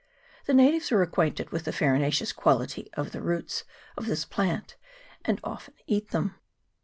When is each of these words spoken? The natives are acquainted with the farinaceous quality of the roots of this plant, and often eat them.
The 0.47 0.55
natives 0.55 0.91
are 0.91 1.03
acquainted 1.03 1.51
with 1.51 1.65
the 1.65 1.71
farinaceous 1.71 2.33
quality 2.33 2.89
of 2.95 3.11
the 3.11 3.21
roots 3.21 3.65
of 3.95 4.07
this 4.07 4.25
plant, 4.25 4.75
and 5.23 5.39
often 5.43 5.75
eat 5.85 6.09
them. 6.09 6.33